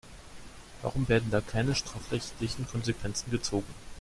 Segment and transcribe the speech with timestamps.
[0.81, 3.71] Warum werden da keine strafrechtlichen Konsequenzen gezogen?